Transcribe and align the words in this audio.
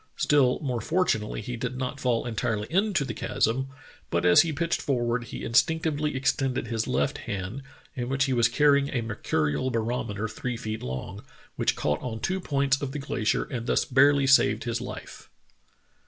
Still 0.17 0.57
more 0.63 0.81
fortunately 0.81 1.41
he 1.41 1.55
did 1.55 1.77
not 1.77 1.99
fall 1.99 2.25
entirely 2.25 2.65
into 2.71 3.05
the 3.05 3.13
chasm, 3.13 3.67
but 4.09 4.25
as 4.25 4.41
he 4.41 4.51
pitched 4.51 4.81
forward 4.81 5.25
he 5.25 5.41
instinc 5.43 5.83
tively 5.83 6.15
extended 6.15 6.65
his 6.65 6.87
left 6.87 7.19
hand, 7.29 7.61
in 7.95 8.09
which 8.09 8.23
he 8.23 8.33
was 8.33 8.47
carrying 8.47 8.89
a 8.89 9.01
mercurial 9.03 9.69
barometer 9.69 10.27
three 10.27 10.57
feet 10.57 10.81
long, 10.81 11.23
which 11.55 11.75
caught 11.75 12.01
on 12.01 12.19
two 12.19 12.39
points 12.41 12.81
of 12.81 12.93
the 12.93 12.97
glacier 12.97 13.43
and 13.43 13.67
thus 13.67 13.85
barely 13.85 14.25
saved 14.25 14.63
his 14.63 14.81
life. 14.81 15.29